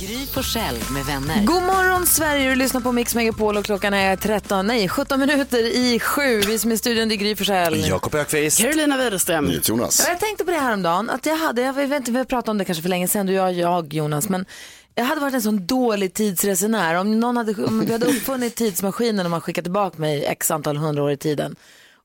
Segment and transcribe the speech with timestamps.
[0.00, 1.44] Gry Forssell med vänner.
[1.44, 5.58] God morgon Sverige, du lyssnar på Mix Megapol och klockan är 13, nej 17 minuter
[5.76, 6.40] i sju.
[6.40, 7.88] Vi som är i studion, det är Gry Forssell.
[7.88, 8.60] Jakob Ökvist.
[8.60, 9.52] Carolina Widerström.
[9.64, 10.02] Jonas.
[10.04, 12.18] Ja, Jag tänkte på det här om dagen att jag hade, jag vet inte, vi
[12.18, 14.46] har pratat om det kanske för länge sedan, du och jag, jag Jonas, men
[14.94, 16.94] jag hade varit en sån dålig tidsresenär.
[16.94, 20.76] Om, någon hade, om vi hade uppfunnit tidsmaskinen och man skickade tillbaka mig x antal
[20.76, 21.56] hundra år i tiden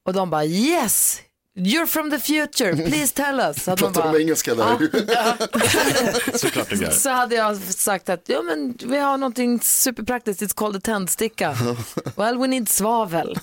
[0.05, 1.19] och de bara yes,
[1.59, 3.67] you're from the future, please tell us.
[3.67, 4.77] Hade man Pratar bara, de engelska där?
[6.37, 6.91] Såklart du gör.
[6.91, 11.57] så hade jag sagt att ja, men vi har någonting superpraktiskt, it's called a tändsticka.
[12.15, 13.39] Well, we need svavel.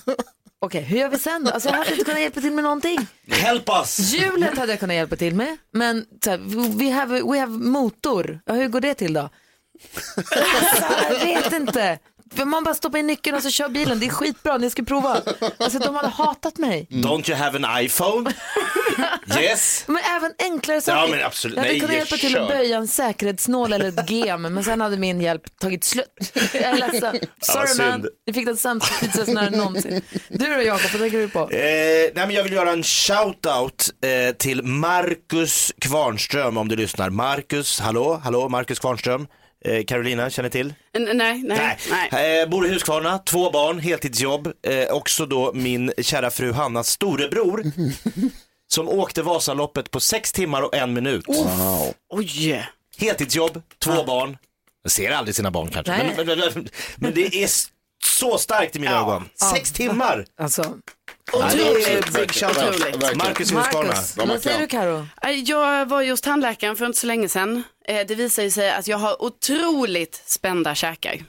[0.59, 1.51] Okej, hur gör vi sen då?
[1.51, 3.07] Alltså, jag hade inte kunnat hjälpa till med någonting.
[3.27, 3.99] Help us!
[3.99, 6.37] Hjulet hade jag kunnat hjälpa till med, men så här,
[6.77, 8.39] we, have, we have motor.
[8.45, 9.29] Ja, hur går det till då?
[10.15, 11.99] Alltså, jag vet inte.
[12.45, 13.99] Man bara stoppar in nyckeln och så kör bilen.
[13.99, 15.21] Det är skitbra, ni ska prova.
[15.57, 16.87] Alltså, de hade hatat mig.
[16.89, 18.33] Don't you have an iPhone?
[19.41, 19.83] yes.
[19.87, 20.99] Men även enklare saker.
[20.99, 21.55] Ja, men absolut.
[21.55, 24.81] Jag hade Nej, kunnat hjälpa till att böja en säkerhetsnål eller ett gem, men sen
[24.81, 26.07] hade min hjälp tagit slut.
[26.53, 27.17] Jag är ledsen.
[27.41, 27.89] Sorry synd.
[27.89, 30.01] man, ni fick den sämsta tidsresenären någonsin.
[30.29, 31.39] Du då Jakob, vad tänker du på?
[31.39, 37.09] Eh, nej men jag vill göra en shout-out eh, till Marcus Kvarnström om du lyssnar.
[37.09, 39.27] Marcus, hallå, hallå, Marcus Kvarnström.
[39.67, 40.73] Eh, Carolina, känner till?
[40.93, 41.77] N- nej, nej,
[42.11, 42.41] nej.
[42.41, 44.53] Eh, bor i Huskvarna, två barn, heltidsjobb.
[44.67, 47.63] Eh, också då min kära fru Hannas storebror.
[48.67, 51.25] som åkte Vasaloppet på sex timmar och en minut.
[52.09, 52.65] Oj.
[52.97, 54.37] Heltidsjobb, två barn.
[54.83, 56.13] Jag ser aldrig sina barn kanske.
[56.17, 57.49] Men, men, men, men det är
[58.05, 59.29] så starkt i mina ögon.
[59.53, 60.25] Sex timmar!
[60.41, 60.75] Alltså,
[61.33, 62.79] Är big shout-out.
[62.79, 63.17] Verkligen.
[63.17, 63.93] Marcus i Huskvarna.
[64.15, 65.07] Vad säger du Karo?
[65.23, 67.63] Eh, Jag var just tandläkaren för inte så länge sedan.
[67.87, 71.23] Eh, Det visar sig att jag har otroligt spända käkar.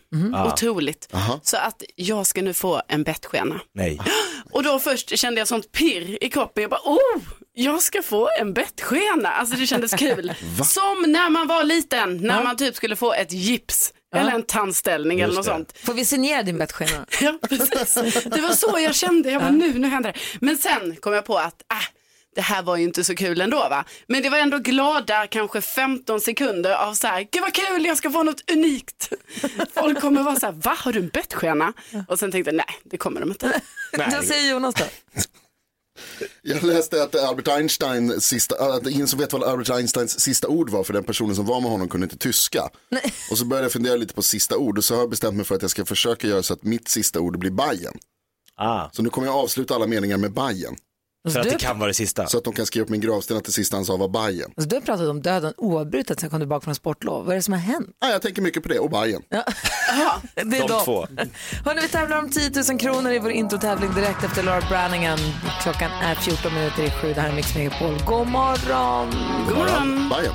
[0.53, 1.09] Otroligt.
[1.43, 3.61] Så att jag ska nu få en bettskena.
[3.75, 4.01] Nej.
[4.53, 6.61] Och då först kände jag sånt pirr i kroppen.
[6.63, 7.23] Jag bara, oh,
[7.55, 9.29] jag ska få en bettskena.
[9.29, 10.33] Alltså det kändes kul.
[10.65, 13.93] Som när man var liten, när man typ skulle få ett gips.
[14.15, 15.51] Eller en tandställning eller något det.
[15.51, 15.79] sånt.
[15.85, 17.07] Får vi signera din bettskena?
[17.21, 17.95] Ja, precis.
[18.25, 19.31] Det var så jag kände.
[19.31, 20.19] Jag bara, nu, nu händer det.
[20.41, 21.77] Men sen kom jag på att, äh,
[22.35, 23.85] det här var ju inte så kul ändå va.
[24.07, 27.97] Men det var ändå glada kanske 15 sekunder av så här, gud vad kul, jag
[27.99, 29.13] ska få något unikt.
[29.75, 31.73] Folk kommer vara så här, va, har du en bettskena?
[32.09, 33.61] Och sen tänkte jag, nej, det kommer de inte.
[33.93, 34.85] Vad säger Jonas då?
[36.43, 40.71] Jag läste att Albert Einstein, sista, att ingen som vet vad Albert Einsteins sista ord
[40.71, 42.69] var för den personen som var med honom kunde inte tyska.
[43.31, 45.45] Och så började jag fundera lite på sista ord och så har jag bestämt mig
[45.45, 47.95] för att jag ska försöka göra så att mitt sista ord blir Bajen.
[48.57, 50.77] Ah, Så nu kommer jag avsluta alla meningar med Bajen.
[51.33, 52.27] För att det kan vara det sista.
[52.27, 54.51] Så att de kan skriva upp min gravsten att det sista han sa var Bajen.
[54.57, 57.25] alltså, du har pratat om döden oavbrutet sen kom du tillbaka från sportlov.
[57.25, 57.89] Vad är det som har hänt?
[58.01, 59.23] Ja, jag tänker mycket på det och Bajen.
[60.35, 60.85] Det är De dem.
[60.85, 61.07] två.
[61.65, 65.19] Hörrni, vi tävlar om 10 000 kronor i vår introtävling direkt efter Laura Branningan.
[65.63, 67.13] Klockan är 14 minuter i sju.
[67.15, 67.99] Det här är Mix Megapol.
[68.07, 69.11] God morgon!
[69.49, 70.09] God morgon.
[70.09, 70.33] Bajen.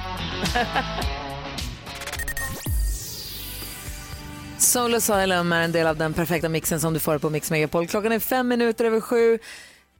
[4.57, 7.87] Soul Asylum är en del av den perfekta mixen som du får på Mix Megapol.
[7.87, 9.39] Klockan är fem minuter över sju.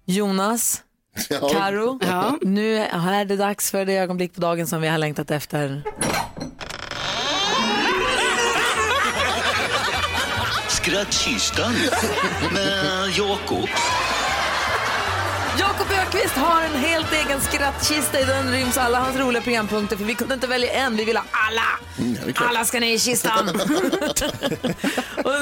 [0.06, 0.82] Jonas,
[1.30, 1.50] Ja.
[1.50, 2.00] Karo,
[2.42, 5.84] nu är det dags för det ögonblick på dagen som vi har längtat efter.
[10.68, 11.74] Skrattkistan
[12.54, 13.70] med Jakob.
[15.60, 18.20] Jakob Ökvist har en helt egen skrattkista.
[18.20, 21.18] I den ryms alla hans roliga programpunkter för vi kunde inte välja en, vi vill
[21.18, 21.80] ha alla.
[22.00, 22.34] Mm.
[22.36, 23.50] Alla ska ner i kistan.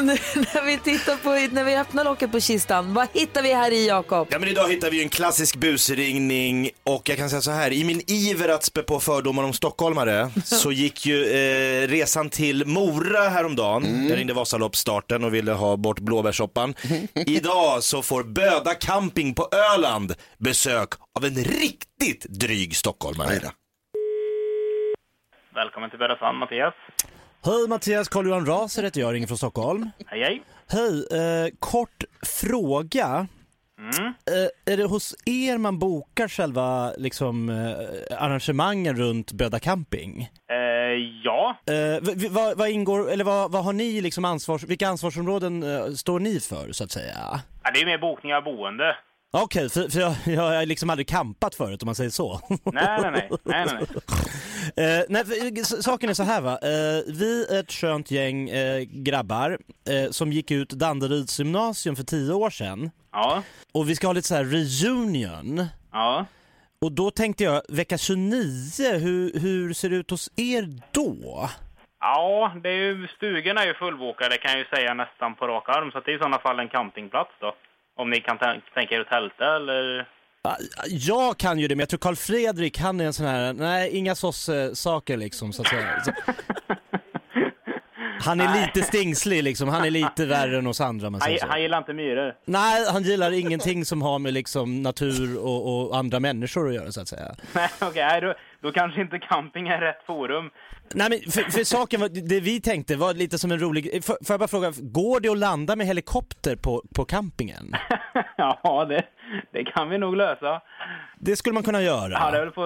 [0.01, 3.71] nu, när vi tittar på, när vi öppnar locket på kistan, vad hittar vi här
[3.71, 4.27] i Jakob?
[4.31, 7.71] Ja men idag hittar vi ju en klassisk busringning och jag kan säga så här,
[7.73, 12.65] i min iver att spä på fördomar om stockholmare så gick ju eh, resan till
[12.65, 14.07] Mora häromdagen.
[14.09, 16.73] Jag ringde Vasaloppsstarten och ville ha bort blåbärssoppan.
[17.13, 20.89] Idag så får Böda camping på Öland besök
[21.19, 23.51] av en riktigt dryg stockholmare.
[25.55, 26.73] Välkommen till Bödasand, Mattias.
[27.43, 29.89] Hej Mattias, Carl-Johan Raser heter jag, ringer från Stockholm.
[30.07, 30.43] Hej, hej.
[30.67, 33.27] Hej, eh, kort fråga.
[34.27, 40.21] Eh, är det hos er man bokar själva liksom, eh, arrangemangen runt Böda camping?
[40.51, 40.57] Eh,
[41.23, 41.57] ja.
[41.67, 45.63] Eh, v- v- vad, vad ingår, eller vad, vad har ni liksom ansvars, vilka ansvarsområden
[45.63, 47.41] eh, står ni för så att säga?
[47.63, 48.95] ja, det är mer bokning av boende.
[49.33, 52.39] Okej, för, för jag, jag har liksom aldrig kampat förut om man säger så.
[52.49, 53.29] Nej, nej, nej.
[53.43, 53.85] nej, nej,
[54.75, 54.99] nej.
[54.99, 58.49] Eh, nej, för, s- saken är så här va, eh, vi är ett skönt gäng
[58.49, 59.57] eh, grabbar
[59.89, 62.91] eh, som gick ut Danderyds gymnasium för tio år sedan.
[63.11, 63.43] Ja.
[63.71, 65.65] Och vi ska ha lite så här reunion.
[65.91, 66.25] Ja.
[66.81, 71.49] Och då tänkte jag, vecka 29, hur, hur ser det ut hos er då?
[71.99, 75.69] Ja, det är ju, stugorna är ju fullbokade kan jag ju säga nästan på rak
[75.69, 75.91] arm.
[75.91, 77.53] Så det är i sådana fall en campingplats då.
[77.97, 80.07] Om ni kan tän- tänka er att tälta eller...
[80.43, 80.55] Ah,
[80.89, 83.89] Jag kan ju det, men jag tror Karl Fredrik, han är en sån här, nej
[83.97, 86.03] inga sosse-saker liksom så att säga.
[86.03, 86.11] Så,
[88.23, 88.61] han är Nej.
[88.75, 91.93] lite stingslig liksom, han är lite värre än oss andra man Han, han gillar inte
[91.93, 92.35] myror.
[92.45, 96.91] Nej, han gillar ingenting som har med liksom natur och, och andra människor att göra
[96.91, 97.35] så att säga.
[97.55, 100.49] Nej, okej, nej, då, då kanske inte camping är rätt forum.
[100.95, 104.13] Nej men för, för saken var, det vi tänkte var lite som en rolig, får,
[104.25, 107.75] får jag bara fråga, går det att landa med helikopter på, på campingen?
[108.37, 109.03] Ja, det,
[109.53, 110.61] det kan vi nog lösa.
[111.19, 112.11] Det skulle man kunna göra.
[112.11, 112.61] Ja, det är väl på,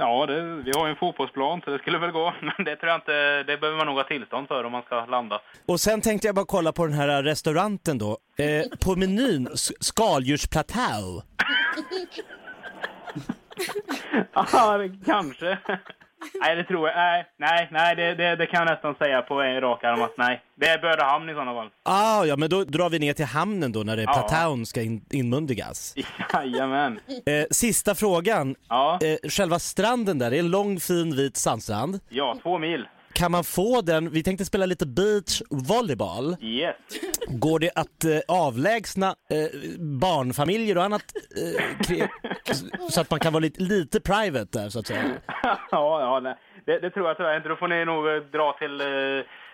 [0.00, 2.34] ja det, vi har ju en fotbollsplan så det skulle väl gå.
[2.56, 5.06] Men det tror jag inte, det behöver man nog ha tillstånd för om man ska
[5.06, 5.40] landa.
[5.68, 8.18] Och sen tänkte jag bara kolla på den här restauranten då.
[8.38, 9.48] Eh, på menyn,
[9.80, 11.22] skaldjursplatå.
[14.52, 15.58] Ja, det- kanske.
[16.40, 16.96] Nej, det tror jag.
[16.96, 20.42] Nej, nej, nej det, det, det kan jag nästan säga på rak arm att nej.
[20.54, 21.68] Det är Bödahamn i sådana fall.
[21.82, 24.12] Ah, ja, men då drar vi ner till hamnen då när det Ja.
[24.28, 25.94] platån ska in, inmundigas.
[26.32, 27.00] Jajamän.
[27.26, 28.54] Eh, sista frågan.
[28.68, 28.98] Ja.
[29.02, 32.00] Eh, själva stranden där, det är en lång fin vit sandstrand.
[32.08, 32.86] Ja, två mil.
[33.16, 36.36] Kan man få den, vi tänkte spela lite beach volleyboll.
[36.40, 36.76] Yes.
[37.28, 41.04] Går det att eh, avlägsna eh, barnfamiljer och annat
[41.36, 42.08] eh, kre-
[42.90, 45.02] så att man kan vara lite, lite private där så att säga?
[45.42, 46.36] ja, ja, nej.
[46.66, 47.48] Det, det tror jag tyvärr inte.
[47.48, 48.86] Då får ni nog eh, dra till eh,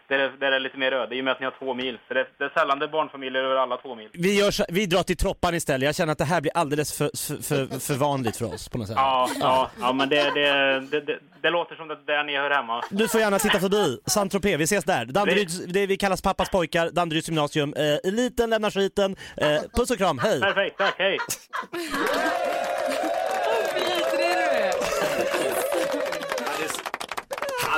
[0.08, 1.74] där, det, där det är lite mer öde i och med att ni har två
[1.74, 1.98] mil.
[2.08, 4.08] Så det, det är sällan det är barnfamiljer över alla två mil.
[4.12, 6.98] Vi, gör, så- vi drar till Troppan istället, jag känner att det här blir alldeles
[6.98, 8.96] för, för, för, för vanligt för oss på något sätt.
[8.96, 12.36] Ja, ja, ja men det, det, det, det, det låter som det är där ni
[12.36, 12.84] hör hemma.
[12.90, 15.04] Du får gärna titta förbi, Saint-Tropez, vi ses där.
[15.04, 17.74] Danderyds, det vi kallas pappas pojkar, Danderyds gymnasium.
[17.74, 19.16] Eh, eliten lämnar skiten.
[19.36, 20.40] Eh, puss och kram, hej!
[20.40, 21.18] Perfekt, tack, hej!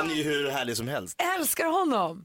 [0.05, 1.21] Han är ju hur härlig som helst.
[1.39, 2.23] Älskar honom.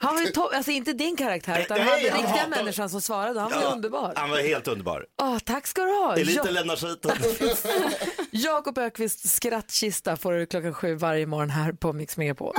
[0.00, 2.48] Han var ju to- alltså inte din karaktär utan Nej, han den han riktiga hatar-
[2.50, 3.40] människan som svarade.
[3.40, 4.12] Han var ju underbar.
[4.16, 5.06] Han var helt underbar.
[5.22, 6.16] Åh, tack ska du ha.
[6.16, 7.10] Eliten Ja- lämnar skiten.
[8.30, 12.54] Jakob Ökvists skrattkista får du klockan sju varje morgon här på Mix Megapol.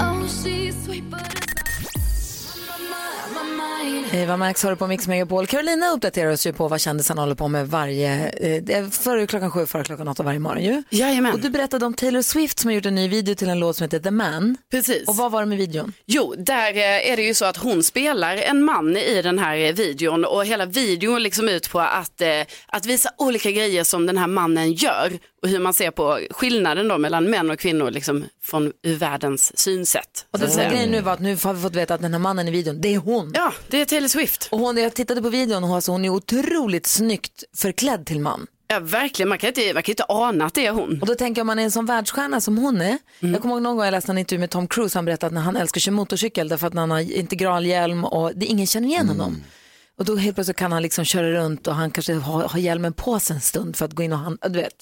[4.14, 5.48] Eva Max har du på Mix Megapol.
[5.48, 9.66] Carolina uppdaterar oss ju på vad kändisarna håller på med varje, eh, före klockan sju,
[9.66, 10.84] före klockan åtta varje morgon ju.
[10.90, 11.34] Jajamän.
[11.34, 13.76] Och du berättade om Taylor Swift som har gjort en ny video till en låt
[13.76, 14.58] som heter The Man.
[14.72, 15.08] Precis.
[15.08, 15.94] Och vad var det med videon?
[16.06, 19.74] Jo, där eh, är det ju så att hon spelar en man i den här
[19.74, 22.30] videon och hela videon liksom ut på att, eh,
[22.68, 26.88] att visa olika grejer som den här mannen gör och hur man ser på skillnaden
[26.88, 30.26] då mellan män och kvinnor liksom från världens synsätt.
[30.32, 30.70] Och är säga.
[30.70, 32.82] grejen nu var att nu har vi fått veta att den här mannen i videon,
[32.82, 33.32] det är hon.
[33.36, 34.50] Ja, det är Taylor Swift.
[34.52, 38.48] Och hon, jag tittade på videon och alltså, hon är otroligt snyggt förklädd till man.
[38.68, 39.30] Ja, verkligen.
[39.30, 41.02] Man kan inte, man kan inte ana att det är hon.
[41.02, 42.98] Och då tänker jag om man är en sån världsstjärna som hon är.
[43.20, 45.34] Jag kommer ihåg någon gång jag läste en intervju med Tom Cruise, han berättade att
[45.34, 48.88] när han älskar att köra motorcykel därför att han har integralhjälm och det, ingen känner
[48.88, 49.44] igen honom.
[49.98, 52.94] Och då helt plötsligt kan han liksom köra runt och han kanske har, har hjälmen
[52.94, 54.76] på sig en stund för att gå in och han, du vet.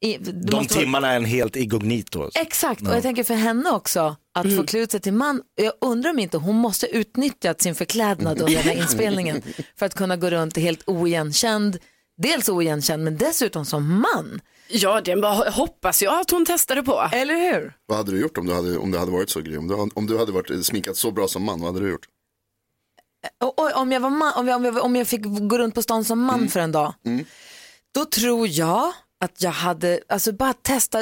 [0.00, 2.30] I, De måste timmarna är en helt inkognito.
[2.34, 5.42] Exakt, och jag tänker för henne också att få klä ut sig till man.
[5.54, 9.42] Jag undrar om inte hon måste utnyttjat sin förklädnad under den här inspelningen
[9.78, 11.78] för att kunna gå runt helt oigenkänd.
[12.22, 14.40] Dels oigenkänd men dessutom som man.
[14.68, 17.08] Ja, det bara hoppas jag att hon testade på.
[17.12, 17.72] Eller hur?
[17.86, 19.56] Vad hade du gjort om du hade, om det hade varit så Gry?
[19.56, 22.06] Om du, om du hade varit sminkad så bra som man, vad hade du gjort?
[23.44, 25.74] Och, och, om, jag var man, om, jag, om, jag, om jag fick gå runt
[25.74, 26.94] på stan som man för en dag,
[27.94, 28.92] då tror jag
[29.24, 30.98] att jag hade, alltså bara testa,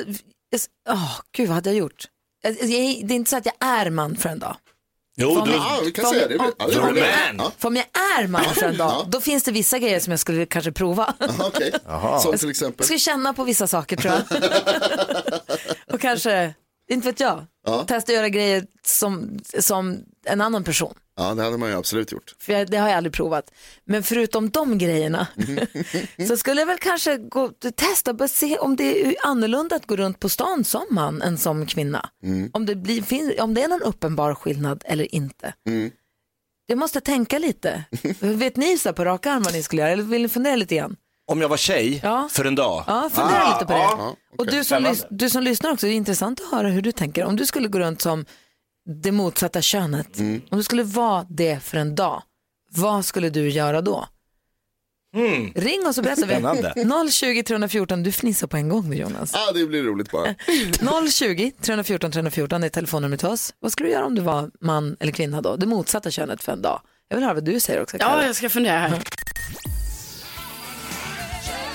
[0.88, 2.04] oh, gud vad hade jag gjort?
[2.42, 2.68] Jag- jag-
[3.08, 4.56] Det är inte så att jag är man för en dag.
[5.16, 5.52] Jo, du,
[5.84, 6.38] vi kan säga det.
[6.38, 6.52] om-
[7.38, 7.52] Ja.
[7.58, 7.86] För om jag
[8.20, 11.14] är man för en dag, då finns det vissa grejer som jag skulle kanske prova.
[11.18, 11.72] Ja, Okej,
[12.22, 12.86] som till exempel.
[12.90, 14.22] Jag ska känna på vissa saker tror jag.
[15.94, 16.54] och kanske,
[16.90, 17.84] inte vet jag, Ja.
[17.84, 20.94] testa att göra grejer som, som en annan person.
[21.16, 22.34] Ja, det hade man ju absolut gjort.
[22.38, 23.50] För jag, det har jag aldrig provat.
[23.84, 25.26] Men förutom de grejerna
[26.28, 29.96] så skulle jag väl kanske gå, testa bara se om det är annorlunda att gå
[29.96, 32.08] runt på stan som man än som kvinna.
[32.52, 35.54] Om, det blir, fin, om det är någon uppenbar skillnad eller inte.
[36.66, 37.84] Jag måste tänka lite.
[38.20, 40.74] Vet ni så på rak arm vad ni skulle göra eller vill ni fundera lite
[40.76, 40.96] grann?
[41.26, 42.28] om jag var tjej Ja.
[42.32, 42.84] för en dag.
[42.86, 43.78] Ja, fundera lite på det.
[43.78, 46.92] Ja, Och du som, du som lyssnar också, det är intressant att höra hur du
[46.92, 47.24] tänker.
[47.24, 48.24] Om du skulle gå runt som
[48.86, 50.18] det motsatta könet.
[50.18, 50.42] Mm.
[50.50, 52.22] Om du skulle vara det för en dag,
[52.70, 54.08] vad skulle du göra då?
[55.54, 56.22] Ring oss och berätta.
[56.22, 56.74] Spännande.
[57.10, 59.34] 020 314, du fnissar på en gång nu Jonas.
[59.34, 60.34] Ah, det blir roligt bara.
[61.10, 63.54] 020 314 314 är telefonnumret till oss.
[63.60, 65.56] Vad skulle du göra om du var man eller kvinna då?
[65.56, 66.80] Det motsatta könet för en dag.
[67.08, 67.96] Jag vill höra vad du säger också.
[68.00, 68.22] Ja, Karo.
[68.22, 69.02] jag ska fundera här.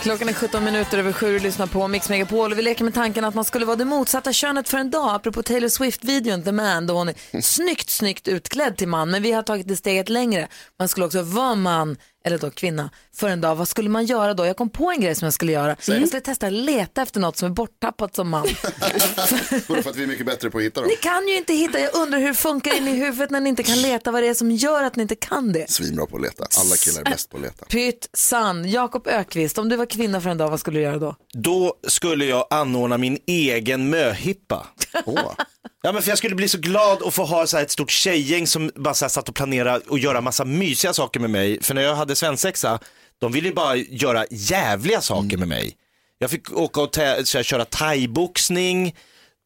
[0.02, 2.94] Klockan är 17 minuter över sju och lyssnar på Mix Megapol och vi leker med
[2.94, 5.16] tanken att man skulle vara det motsatta könet för en dag.
[5.16, 9.12] Apropå Taylor Swift-videon The Man då hon är snyggt, snyggt utklädd till man.
[9.12, 10.48] Men vi har tagit det steget längre.
[10.80, 11.98] Man skulle också vara man
[12.30, 13.56] eller då kvinna för en dag.
[13.56, 14.46] Vad skulle man göra då?
[14.46, 15.76] Jag kom på en grej som jag skulle göra.
[15.88, 18.48] Jag skulle testa att leta efter något som är borttappat som man.
[19.68, 20.90] Bara för att vi är mycket bättre på att hitta dem.
[20.90, 23.64] Ni kan ju inte hitta, jag undrar hur funkar in i huvudet när ni inte
[23.64, 25.72] kan leta vad det är som gör att ni inte kan det.
[25.72, 26.46] Svinbra på att leta.
[26.60, 27.66] Alla killar är bäst på att leta.
[27.66, 28.70] Pytt sann.
[28.70, 31.16] Jakob Ökvist, om du var kvinna för en dag, vad skulle du göra då?
[31.34, 34.68] Då skulle jag anordna min egen möhippa.
[35.06, 35.34] Åh.
[35.82, 38.48] Ja men för jag skulle bli så glad att få ha så ett stort tjejgäng
[38.48, 41.64] som bara så här satt och planerade och göra massa mysiga saker med mig.
[41.64, 42.80] För när jag hade svensexa,
[43.20, 45.76] de ville ju bara göra jävliga saker med mig.
[46.18, 48.96] Jag fick åka och här, köra thaiboxning,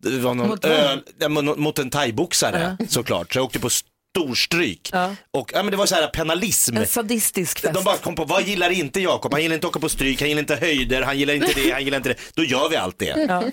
[0.03, 3.33] det var någon Mot öl, ja, mot, en thaiboxare såklart.
[3.33, 3.69] Så jag åkte på
[4.17, 4.89] storstryk.
[4.91, 5.15] Ja.
[5.31, 6.77] Och ja, men det var så här penalism.
[6.77, 7.73] En sadistisk fest.
[7.73, 9.33] De bara kom på, vad gillar inte Jakob?
[9.33, 11.71] Han gillar inte att åka på stryk, han gillar inte höjder, han gillar inte det,
[11.71, 12.15] han gillar inte det.
[12.33, 13.05] Då gör vi allt det.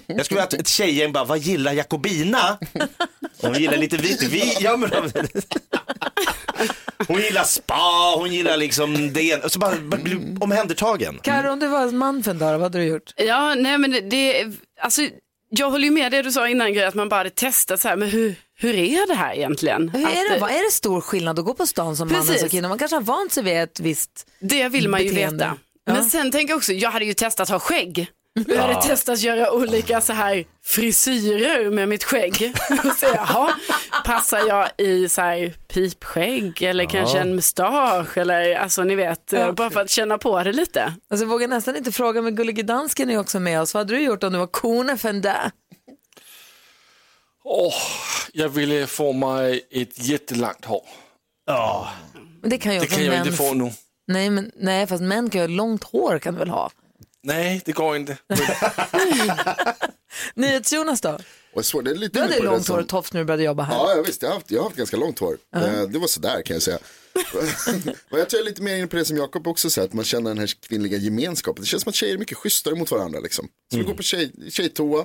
[0.06, 2.58] Jag skulle vilja att ett tjejgäng bara, vad gillar Jakobina?
[3.42, 4.52] Hon gillar lite vit vin.
[4.60, 4.90] Ja, men,
[7.08, 9.44] hon gillar spa, hon gillar liksom det.
[9.44, 11.18] Och så bara bara bli omhändertagen.
[11.22, 13.12] Karo, om du var man för en dag, vad hade du gjort?
[13.16, 14.46] Ja, nej men det- det,
[14.80, 15.02] alltså,
[15.50, 17.96] jag håller ju med det du sa innan, att man bara hade testat så här,
[17.96, 19.88] men hur, hur är det här egentligen?
[19.88, 22.20] Hur är, Att, det, vad är det stor skillnad att gå på stan som man
[22.20, 22.68] och som kvinna?
[22.68, 24.26] Man kanske har vant sig vid ett visst...
[24.40, 25.44] Det vill man ju beteende.
[25.44, 25.56] veta.
[25.84, 25.92] Ja.
[25.92, 28.06] Men sen tänker jag också, jag hade ju testat ha skägg.
[28.48, 32.54] Jag hade testat göra olika så här frisyrer med mitt skägg.
[32.84, 33.54] Och se, jaha,
[34.04, 39.52] passar jag i så här pipskägg eller kanske en mustasch eller alltså ni vet, eh,
[39.52, 40.94] bara för att känna på det lite.
[41.10, 43.74] Alltså, jag vågar nästan inte fråga, men Gullige Dansken är också med oss.
[43.74, 45.50] Vad hade du gjort om du var kone för en dag?
[47.44, 47.74] Åh,
[48.32, 50.82] jag ville få mig ett jättelångt hår.
[52.40, 53.72] Men det kan ju Det kan jag inte få nu.
[54.06, 56.70] Nej, men, nej, fast män kan ju ha långt hår kan du väl ha?
[57.22, 58.18] Nej, det går inte.
[60.34, 61.18] NyhetsJonas då?
[61.54, 63.62] Och så, det är lite Du hade långt hår och tofs när du började jobba
[63.62, 63.74] här.
[63.74, 65.38] Ja, ja visst, jag har haft, jag har haft ganska långt hår.
[65.56, 66.78] Eh, Det var sådär kan jag säga.
[68.10, 70.04] Jag tror jag är lite mer inne på det som Jakob också säger, att man
[70.04, 71.62] känner den här kvinnliga gemenskapen.
[71.62, 73.20] Det känns som att tjejer är mycket schysstare mot varandra.
[73.20, 73.48] Liksom.
[73.72, 75.04] Så vi går på tjej, tjejtoa,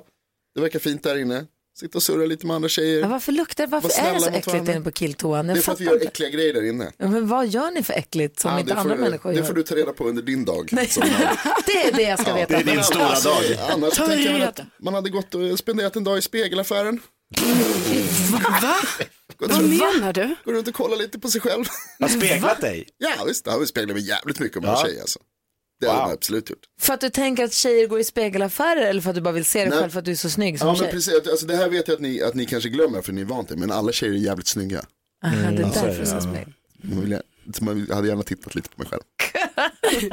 [0.55, 1.45] det verkar fint där inne.
[1.79, 2.99] Sitta och surra lite med andra tjejer.
[3.01, 5.47] Ja, varför luktar varför Var är det så äckligt inne på killtoan?
[5.47, 6.05] det är för att vi gör inte.
[6.07, 6.91] äckliga grejer där inne.
[6.97, 9.35] Ja, men vad gör ni för äckligt som Ja, inte det, andra får, människor det
[9.37, 9.43] gör?
[9.43, 10.69] får du ta reda på under din dag.
[10.71, 10.89] Nej,
[11.65, 12.53] det är det jag ska veta.
[12.53, 13.43] Det är din stora Alltså, dag.
[13.71, 16.99] Annars Ta tänker jag att man hade gått och spenderat en dag i spegelaffären.
[18.61, 18.75] Va?
[19.37, 20.35] Vad menar du?
[20.45, 21.65] gå runt och kolla lite på sig själv.
[21.99, 22.87] Har speglat dig.
[22.97, 24.83] Ja visst, det har vi speglat mig jävligt mycket om en Ja.
[24.85, 25.19] tjej alltså.
[25.79, 26.03] Det har Wow.
[26.03, 26.59] man absolut gjort.
[26.81, 29.45] För att du tänker att tjejer går i spegelaffärer eller för att du bara vill
[29.45, 29.79] se dig Nej.
[29.79, 31.87] själv för att du är så snygg som Ja men precis, alltså, det här vet
[31.87, 34.13] jag att ni, att ni kanske glömmer för ni är vant er, men alla tjejer
[34.13, 34.85] är jävligt snygga.
[35.25, 35.97] Aha, det är Mm, är därför det.
[35.99, 37.21] du ska spegla.
[37.61, 39.01] Man, hade gärna tittat lite på mig själv.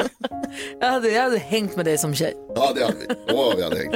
[0.80, 2.34] Jag hade, jag hade hängt med dig som tjej.
[2.54, 3.94] Ja det hade vi, Åh, vi hade hängt.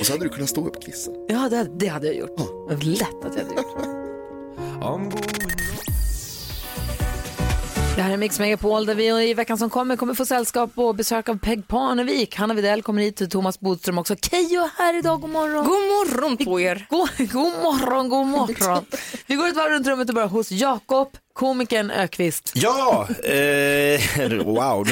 [0.00, 1.10] Och så hade du kunnat stå upp och kissa.
[1.28, 2.36] Ja, det, hade- det hade jag gjort.
[2.36, 3.76] Det var lätt att jag hade gjort.
[7.96, 10.94] Det här är Mix Megapol där vi i veckan som kommer kommer få sällskap och
[10.94, 12.36] besök av Peg Parnevik.
[12.36, 14.16] Hanna Widell kommer hit, Thomas Bodström också.
[14.16, 15.64] Keyyo är här idag, god morgon.
[15.64, 16.86] God morgon på er.
[16.90, 18.84] God, god morgon, god morgon.
[19.26, 22.52] Vi går ett varv runt rummet och börjar hos Jakob, komikern Ökvist.
[22.54, 24.88] Ja, eh, wow,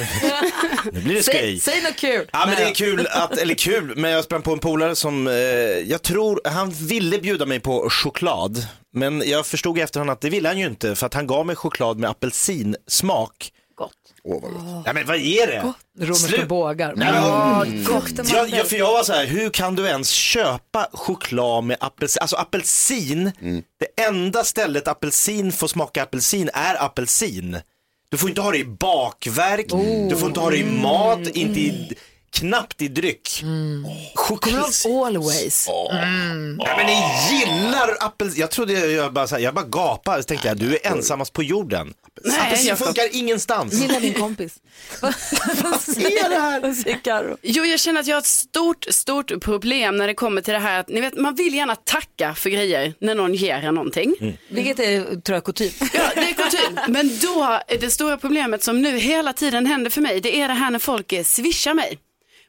[0.92, 1.60] nu, blir det skoj.
[1.60, 2.28] säg något kul.
[2.32, 5.26] Ja men det är kul att, eller kul, men jag sprang på en polare som,
[5.26, 8.66] eh, jag tror, han ville bjuda mig på choklad.
[8.92, 11.46] Men jag förstod i efterhand att det ville han ju inte för att han gav
[11.46, 13.52] mig choklad med apelsinsmak.
[13.74, 13.92] Gott.
[14.24, 14.82] Åh vad gott.
[14.86, 15.72] Ja men vad är det?
[15.98, 16.48] Romerska Slut.
[16.48, 16.94] bågar.
[16.96, 18.58] Nej, men- Ja, Luktar Jag, mandel.
[18.58, 22.18] jag, för jag var så här, hur kan du ens köpa choklad med apelsin?
[22.20, 23.32] Alltså apelsin,
[23.80, 27.60] det enda stället apelsin får smaka apelsin är apelsin.
[28.08, 29.66] Du får inte ha det i bakverk,
[30.10, 31.92] du får inte ha det i mat, inte i,
[32.34, 33.40] knappt i dryck.
[33.40, 34.64] Kommer Choklad.
[34.82, 35.64] du ihåg Always?
[35.68, 38.40] Ja, men ni gillar apelsin.
[38.40, 40.86] Jag trodde jag, jag bara, så här, jag bara gapade, så tänkte jag, du är
[40.86, 41.94] ensammast på jorden.
[42.40, 43.72] apelsin jag funkar ingenstans.
[43.74, 44.54] Gillar din kompis.
[45.00, 46.60] Vad säger det här?
[46.60, 47.36] Vad säger Karo?
[47.42, 50.60] Jo, jag känner att jag har ett stort, stort problem när det kommer till det
[50.60, 54.38] här att ni vet, man vill gärna tacka för grejer när någon ger en någonting.
[54.48, 55.72] Vilket är, tror jag, kutym.
[55.80, 56.78] Ja, det är kutym.
[56.88, 60.48] Men då är det stora problemet som nu hela tiden händer för mig, det är
[60.48, 61.98] det här när folk eh, swishar mig.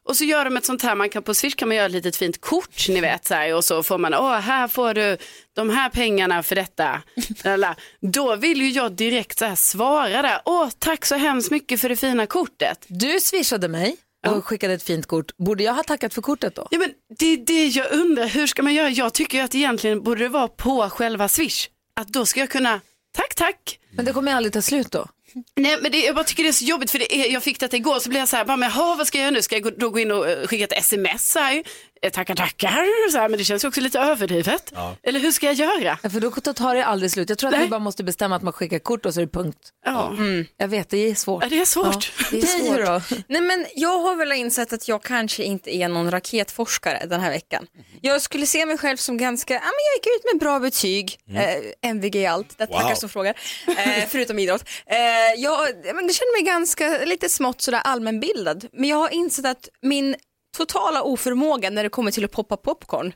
[0.05, 1.91] Och så gör de ett sånt här, man kan på Swish kan man göra ett
[1.91, 5.17] litet fint kort, ni vet, så här, och så får man, åh, här får du
[5.53, 7.01] de här pengarna för detta.
[7.43, 7.75] Lala.
[8.01, 11.89] Då vill ju jag direkt så här svara där, åh, tack så hemskt mycket för
[11.89, 12.85] det fina kortet.
[12.87, 13.97] Du swishade mig
[14.27, 15.37] och skickade ett fint kort.
[15.37, 16.67] Borde jag ha tackat för kortet då?
[16.71, 18.89] Ja, men det är det jag undrar, hur ska man göra?
[18.89, 21.67] Jag tycker ju att egentligen borde det vara på själva Swish.
[21.95, 22.81] Att då ska jag kunna,
[23.17, 23.79] tack, tack.
[23.91, 25.07] Men det kommer aldrig ta slut då.
[25.55, 27.59] Nej men det, jag bara tycker det är så jobbigt för det är, jag fick
[27.59, 29.41] det igår så blev jag så här, bara, men, aha, vad ska jag göra nu?
[29.41, 31.63] Ska jag gå- då gå in och eh, skicka ett sms här?
[32.01, 34.73] Eh, Tackar tackar, så här, men det känns ju också lite överdrivet.
[35.03, 35.97] Eller hur ska jag göra?
[36.03, 37.29] Ja, för då tar det aldrig slut.
[37.29, 39.31] Jag tror att vi bara måste bestämma att man skickar kort och så är det
[39.31, 39.57] punkt.
[39.85, 40.07] Ja.
[40.09, 40.45] Mm.
[40.57, 41.43] Jag vet, det är svårt.
[41.43, 42.11] Ja, det är svårt.
[42.19, 42.25] Ja.
[42.31, 43.19] Det är svårt.
[43.27, 47.31] Nej, men jag har väl insett att jag kanske inte är någon raketforskare den här
[47.31, 47.67] veckan.
[48.01, 51.17] Jag skulle se mig själv som ganska, ja men jag gick ut med bra betyg,
[51.29, 51.41] Mm.
[51.81, 52.79] eh, MVG i allt, det Wow.
[52.79, 53.33] tackar som frågar,
[53.67, 54.63] eh, förutom idrott.
[54.85, 54.97] Eh,
[55.37, 59.45] jag, ja, men jag känner mig ganska, lite smått sådär allmänbildad, men jag har insett
[59.45, 60.15] att min
[60.57, 63.13] totala oförmåga när det kommer till att poppa popcorn,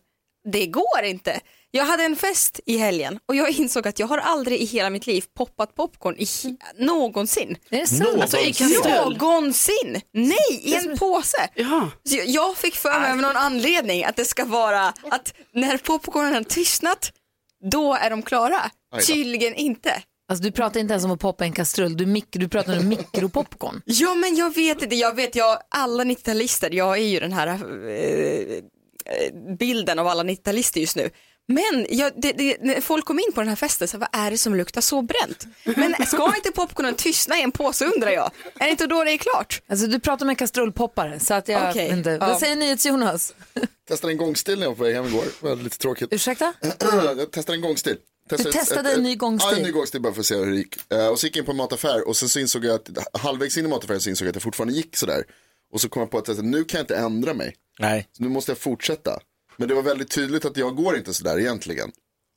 [0.51, 1.39] det går inte.
[1.71, 4.89] Jag hade en fest i helgen och jag insåg att jag har aldrig i hela
[4.89, 6.27] mitt liv poppat popcorn i,
[6.83, 7.57] någonsin.
[7.69, 8.01] Är det sant?
[8.01, 8.21] Någonsin?
[8.21, 9.17] Alltså i kastrull?
[9.17, 10.01] Någonsin!
[10.13, 11.49] Nej, i en påse.
[11.55, 11.89] Ja.
[12.03, 15.77] Så jag- jag fick för mig av någon anledning att det ska vara att när
[15.77, 17.11] popcornen har tystnat,
[17.71, 18.59] då är de klara.
[18.59, 18.99] Aj då.
[19.01, 20.01] Tydligen inte.
[20.29, 22.87] Alltså, du pratar inte ens om att poppa en kastrull, du, mik- du pratar om
[22.89, 23.81] mikropopcorn.
[23.85, 27.47] Ja men jag vet inte, jag vet jag, alla 90-talister, jag är ju den här
[27.47, 28.63] eh, eh,
[29.59, 31.09] bilden av alla 90-talister just nu.
[31.47, 34.31] Men jag, det, det, när folk kom in på den här festen, så vad är
[34.31, 35.47] det som luktar så bränt?
[35.63, 38.31] Men ska inte popcornen tystna i en påse undrar jag?
[38.59, 39.61] Är det inte då det är klart?
[39.69, 41.89] Alltså, du pratar om en kastrullpoppare, så att jag Okej.
[41.89, 42.09] inte...
[42.09, 42.17] Ja.
[42.27, 43.33] Vad säger NyhetsJonas?
[43.87, 45.23] Testade en gångstil när jag var på väg hem igår.
[45.41, 46.13] Det var lite tråkigt.
[46.13, 46.53] Ursäkta?
[47.17, 47.97] jag testade en gångstil.
[48.29, 49.49] Testade Du testade en ny gångstil?
[49.51, 50.91] Ja, en ny gångstil bara för att se hur det gick.
[50.93, 52.89] Eh, och så gick jag in på en mataffär och sen så insåg jag att
[53.21, 55.23] halvvägs in i mataffären så insåg jag att jag fortfarande gick sådär.
[55.73, 57.55] Och så kom jag på att nu kan jag inte ändra mig.
[57.79, 58.07] Nej.
[58.11, 59.19] Så nu måste jag fortsätta.
[59.57, 61.91] Men det var väldigt tydligt att jag går inte sådär egentligen.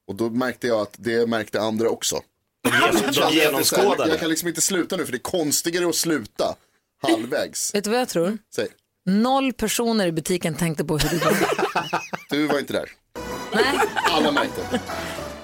[0.08, 2.20] Och då märkte jag att det märkte andra också.
[3.14, 4.10] de genomskådade.
[4.10, 6.56] Jag kan liksom inte sluta nu för det är konstigare att sluta
[7.02, 7.74] halvvägs.
[7.74, 8.38] Vet du vad jag tror?
[8.54, 8.68] Säg,
[9.04, 11.36] Noll personer i butiken tänkte på hur det går.
[12.30, 12.90] du var inte där.
[13.54, 13.80] Nej.
[14.10, 14.80] Alla märkte.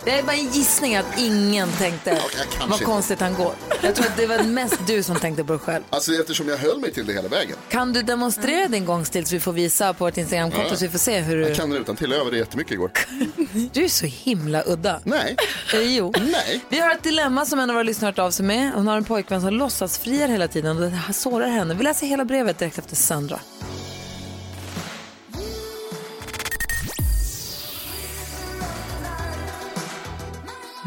[0.08, 2.18] Det är bara en gissning att ingen tänkte
[2.60, 2.84] vad inte.
[2.84, 3.54] konstigt han går.
[3.82, 5.84] Jag tror att det var mest du som tänkte på det själv.
[5.90, 7.56] Alltså eftersom jag höll mig till det hela vägen.
[7.68, 10.98] Kan du demonstrera din gångstil så vi får visa på vårt Instagramkonto så vi får
[10.98, 11.42] se hur du...
[11.42, 12.10] Jag kan den utan till.
[12.10, 12.90] Jag övade jättemycket igår.
[13.72, 15.00] Du är så himla udda.
[15.04, 15.36] Nej.
[15.74, 16.12] Eh, jo.
[16.20, 16.60] Nej.
[16.68, 18.72] Vi har ett dilemma som en av våra lyssnare har hört av sig med.
[18.74, 21.74] Hon har en pojkvän som låtsas friar hela tiden och det sårar henne.
[21.74, 23.40] Vi läser hela brevet direkt efter Sandra.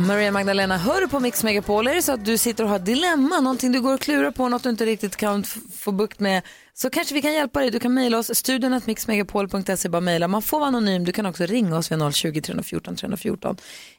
[0.08, 1.88] Maria Magdalena, hör du på Mix Megapol?
[1.88, 4.32] Är det så att du sitter och har ett dilemma, någonting du går och klurar
[4.32, 5.44] på, något du inte riktigt kan
[5.80, 6.42] få bukt med,
[6.74, 7.72] så kanske vi kan hjälpa dig.
[7.72, 10.28] Du kan mejla oss, studion att mixmegapol.se, bara mejla.
[10.28, 13.58] Man får vara anonym, du kan också ringa oss vid 020-314 314.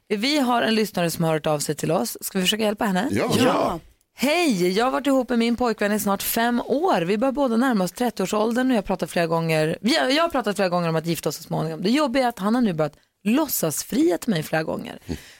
[0.09, 2.19] Vi har en lyssnare som har hört av sig till oss.
[2.21, 3.09] Ska vi försöka hjälpa henne?
[3.11, 3.33] Ja.
[3.38, 3.81] Ja.
[4.15, 7.01] Hej, jag har varit ihop med min pojkvän i snart fem år.
[7.01, 10.57] Vi börjar båda närma oss 30-årsåldern och jag har pratat flera gånger, jag har pratat
[10.57, 11.83] flera gånger om att gifta oss så småningom.
[11.83, 14.99] Det jobbiga är att han har nu börjat låtsasfriat till mig flera gånger.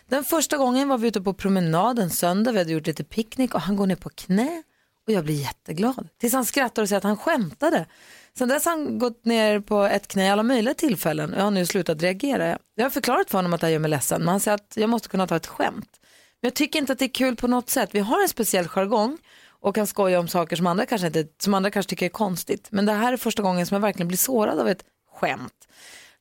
[0.09, 3.61] Den första gången var vi ute på promenaden söndag, vi hade gjort lite picknick och
[3.61, 4.63] han går ner på knä
[5.07, 6.09] och jag blir jätteglad.
[6.21, 7.87] Tills han skrattar och säger att han skämtade.
[8.39, 11.45] Sen dess har han gått ner på ett knä i alla möjliga tillfällen och jag
[11.45, 12.59] har nu slutat reagera.
[12.75, 14.73] Jag har förklarat för honom att det här gör mig ledsen, men han säger att
[14.77, 16.01] jag måste kunna ta ett skämt.
[16.41, 17.91] Men jag tycker inte att det är kul på något sätt.
[17.93, 19.19] Vi har en speciell jargong
[19.49, 22.69] och kan skoja om saker som andra kanske, inte, som andra kanske tycker är konstigt.
[22.71, 25.62] Men det här är första gången som jag verkligen blir sårad av ett skämt.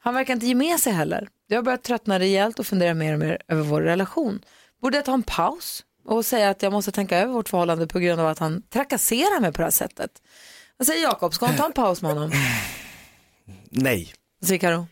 [0.04, 1.28] Han verkar inte ge med sig heller.
[1.48, 4.46] Jag har börjat tröttna rejält och fundera mer och mer över vår relation.
[4.82, 8.00] Borde jag ta en paus och säga att jag måste tänka över vårt förhållande på
[8.00, 10.12] grund av att han trakasserar mig på det här sättet?
[10.78, 12.32] Vad säger Jakob, ska hon ta en paus med honom?
[13.70, 14.14] Nej.
[14.40, 14.88] Vad säger Karo?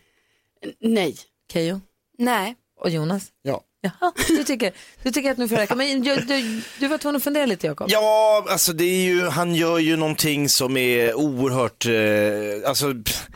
[0.80, 1.16] Nej.
[1.52, 1.80] Keyyo?
[2.18, 2.56] Nej.
[2.80, 3.28] Och Jonas?
[3.42, 3.60] Ja.
[3.82, 5.74] Jaha, du tycker, du tycker att nu får det räcka.
[5.74, 7.90] Men du, du, du var tvungen att fundera lite Jakob.
[7.90, 13.26] Ja, alltså det är ju, han gör ju någonting som är oerhört, eh, alltså pff,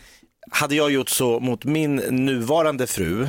[0.54, 3.28] hade jag gjort så mot min nuvarande fru,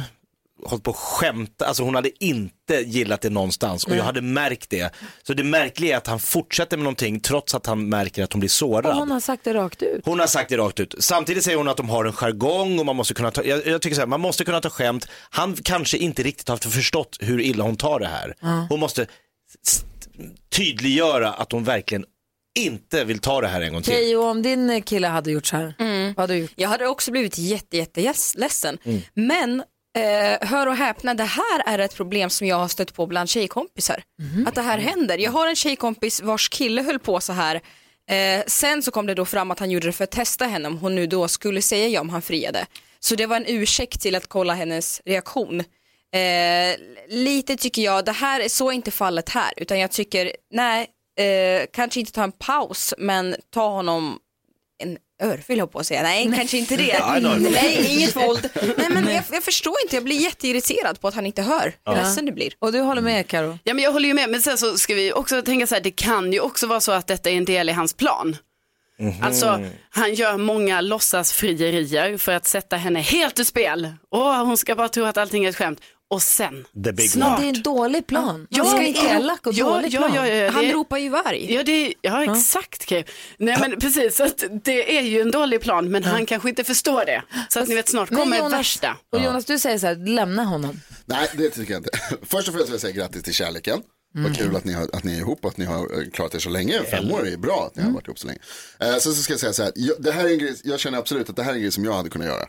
[0.65, 4.69] hållit på att skämta, alltså hon hade inte gillat det någonstans och jag hade märkt
[4.69, 4.93] det.
[5.23, 8.39] Så det märkliga är att han fortsätter med någonting trots att han märker att hon
[8.39, 8.85] blir sårad.
[8.85, 10.01] Och hon har sagt det rakt ut.
[10.05, 10.95] Hon har sagt det rakt ut.
[10.99, 13.81] Samtidigt säger hon att de har en jargong och man måste kunna ta, jag, jag
[13.81, 15.07] tycker så här, man måste kunna ta skämt.
[15.29, 18.33] Han kanske inte riktigt har förstått hur illa hon tar det här.
[18.69, 19.07] Hon måste
[19.67, 19.87] st-
[20.55, 22.05] tydliggöra att hon verkligen
[22.55, 23.93] inte vill ta det här en gång till.
[23.93, 25.73] Keyyo, om din kille hade gjort så här,
[26.15, 26.51] vad hade du gjort?
[26.55, 28.77] Jag hade också blivit jätte, jätte yes- ledsen.
[28.83, 29.01] Mm.
[29.13, 29.63] Men
[29.97, 33.29] eh, hör och häpna, det här är ett problem som jag har stött på bland
[33.29, 34.03] tjejkompisar.
[34.47, 35.17] Att det här händer.
[35.17, 37.61] Jag har en tjejkompis vars kille höll på så här
[38.11, 40.67] Eh, sen så kom det då fram att han gjorde det för att testa henne
[40.67, 42.65] om hon nu då skulle säga ja om han friade.
[42.99, 45.59] Så det var en ursäkt till att kolla hennes reaktion.
[45.59, 46.75] Eh,
[47.09, 50.87] lite tycker jag, det här är så inte fallet här, utan jag tycker, nej,
[51.19, 54.19] eh, kanske inte ta en paus, men ta honom
[54.83, 56.99] en örfil på att säga, nej kanske inte det.
[57.39, 58.49] Nej, inget våld.
[58.77, 61.73] Nej men jag, jag förstår inte, jag blir jätteirriterad på att han inte hör hur
[61.83, 61.95] Ja.
[61.95, 62.53] ledsen det blir.
[62.59, 63.59] Och du håller med Karo?
[63.63, 65.81] Ja men jag håller ju med, men sen så ska vi också tänka så här,
[65.81, 68.37] det kan ju också vara så att detta är en del i hans plan.
[69.21, 73.93] Alltså han gör många låtsasfrierier för att sätta henne helt ur spel.
[74.11, 75.79] Åh, hon ska bara tro att allting är ett skämt.
[76.09, 77.39] Och sen, The big snart.
[77.39, 78.47] Det är en dålig plan.
[78.49, 80.15] Ja, Han är ja, elak och ja, dålig ja, plan.
[80.15, 81.53] ja, ja, Han ropar ju varg.
[81.53, 82.85] Ja, det, ja exakt.
[82.85, 83.03] Kay.
[83.37, 86.63] Nej men precis, så att det är ju en dålig plan men han kanske inte
[86.63, 87.23] förstår det.
[87.49, 88.97] Så att ni vet snart kommer Jonas- värsta.
[89.11, 90.81] Och Jonas, du säger så här, lämna honom.
[91.05, 91.89] Nej, det tycker jag inte.
[92.25, 93.81] Först och främst vill jag säga grattis till kärleken.
[94.15, 94.23] Mm.
[94.31, 96.35] Vad kul att ni, har, att ni är ihop och att ni har eh, klarat
[96.35, 96.81] er så länge.
[96.83, 97.93] Fem år är bra att ni har Mm.
[97.95, 98.39] varit ihop så länge.
[98.79, 100.79] Eh, sen så ska jag säga så här, jag, det här är en grej, jag
[100.79, 102.45] känner absolut att det här är en grej som jag hade kunnat göra.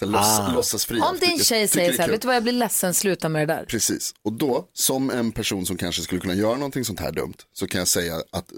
[0.00, 0.52] Så låts, Ah.
[0.54, 1.04] Låtsas fria.
[1.04, 3.48] Om din Jag tjej säger så här, vet du vad jag blir ledsen, sluta med
[3.48, 3.64] det där.
[3.64, 7.34] Precis, och då som en person som kanske skulle kunna göra någonting sånt här dumt
[7.52, 8.52] så kan jag säga att,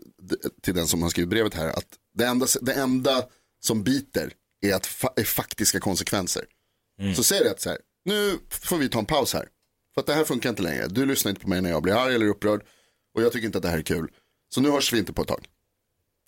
[0.62, 3.22] till den som har skrivit brevet här att det enda, det enda
[3.60, 4.32] som biter
[4.66, 6.44] är, att fa, är faktiska konsekvenser.
[7.16, 9.48] Så säg det att så här, nu får vi ta en paus här.
[9.94, 10.86] För att det här funkar inte längre.
[10.86, 12.62] Du lyssnar inte på mig när jag blir arg eller upprörd
[13.14, 14.08] och jag tycker inte att det här är kul.
[14.54, 15.46] Så nu hörs vi inte på ett tag.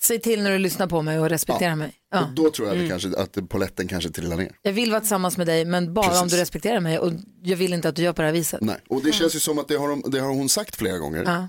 [0.06, 1.92] Säg till när du lyssnar på mig och respekterar mig.
[2.10, 2.24] Ja.
[2.24, 2.88] Och då tror jag Mm.
[2.88, 4.52] kanske, att poletten kanske trillar ner.
[4.62, 6.32] Jag vill vara tillsammans med dig, men bara om Precis.
[6.32, 7.12] du respekterar mig och
[7.42, 8.60] jag vill inte att du gör på det här viset.
[8.60, 8.76] Nej.
[8.88, 11.22] Och det känns ju som att det har, de, det har hon sagt flera gånger.
[11.26, 11.48] Ja.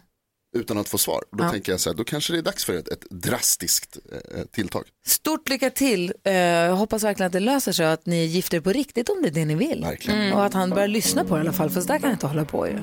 [0.55, 1.23] Utan att få svar.
[1.31, 1.51] Då Ja.
[1.51, 4.83] tänker jag så här, då kanske det är dags för ett, ett drastiskt eh, tilltag.
[5.05, 6.13] Stort lycka till.
[6.23, 9.09] Eh, Jag hoppas verkligen att det löser sig och att ni gifter er på riktigt
[9.09, 9.81] om det är det ni vill.
[9.83, 10.21] Verkligen.
[10.21, 10.33] Mm.
[10.33, 12.11] Och att han börjar lyssna på det i alla fall, för så där kan han
[12.11, 12.77] inte hålla på ju.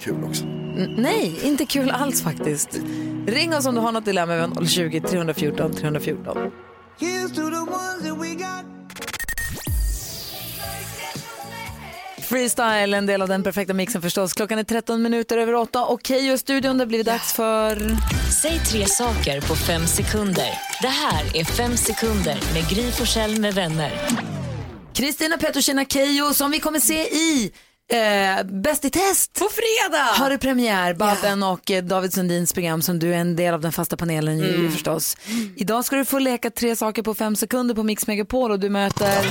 [0.00, 0.44] Kul också.
[0.44, 2.80] N- Nej, inte kul alls faktiskt.
[3.26, 6.52] Ring oss om du har något dilemma över 020-314 314.
[12.26, 14.32] Freestyle, en del av den perfekta mixen förstås.
[14.32, 17.96] Klockan är 13 minuter över 8 och Keyyo studion, det blivit dags för...
[18.42, 20.50] Säg tre saker på fem sekunder.
[20.82, 23.92] Det här är Fem sekunder med Gry Forssell med vänner.
[24.94, 27.52] Kristina Petrushina Keyyo som vi kommer se i
[27.92, 29.38] eh, Bäst i test.
[29.38, 30.04] På fredag!
[30.04, 33.60] Har du premiär, Babben och eh, David Sundins program som du är en del av
[33.60, 34.72] den fasta panelen i Mm.
[34.72, 35.16] förstås.
[35.56, 38.68] Idag ska du få leka tre saker på fem sekunder på Mix Megapol och du
[38.70, 39.26] möter...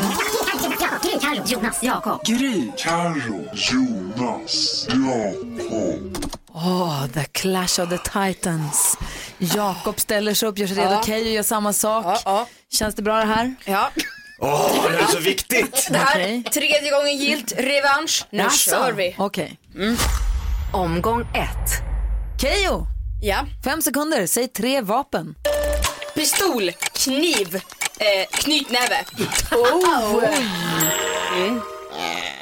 [1.22, 2.26] Jonas, Jakob.
[2.26, 6.18] Gry, Carro, Jonas, Jakob.
[6.54, 8.98] Åh, The Clash of the Titans.
[9.38, 10.92] Jakob ställer sig upp, gör sig redo.
[10.92, 11.04] Ja.
[11.04, 12.06] Keyyo gör samma sak.
[12.74, 13.56] Känns det bra det här?
[13.66, 13.90] Ja.
[14.42, 15.88] Åh, det är så viktigt!
[15.92, 18.26] Det här, tredje gången gilt, revansch.
[18.30, 18.70] Nu Jaså?
[18.72, 19.16] kör vi.
[19.18, 19.60] Okej.
[20.74, 21.72] Omgång ett.
[22.42, 22.88] Keyyo,
[23.22, 23.38] Ja.
[23.64, 25.36] fem sekunder, säg tre vapen.
[26.16, 27.56] Pistol, kniv,
[28.00, 29.06] eh, knytnäve.
[29.52, 30.24] Oh.
[31.38, 31.62] Mm.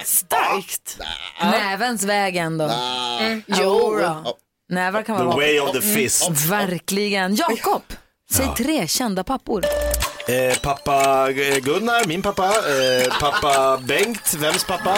[0.06, 0.98] Starkt.
[1.42, 2.64] Nävens väg ändå.
[3.20, 3.44] Mm.
[3.48, 4.38] Jo då.
[4.70, 5.78] Nävar kan The vara way vapen.
[5.78, 6.30] of the fist.
[6.30, 7.36] Verkligen.
[7.36, 7.84] Jakob,
[8.32, 8.56] säg Ja.
[8.58, 9.64] tre kända pappor.
[10.28, 12.48] Eh, pappa eh, Gunnar, min pappa.
[12.48, 14.98] Eh, pappa Bengt, vems pappa?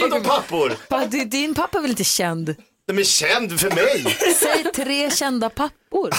[0.00, 0.76] Vadå pappor?
[0.88, 2.54] Pa, du- din pappa är väl inte känd?
[2.90, 4.16] De är känd för mig.
[4.34, 6.10] Säg tre kända pappor.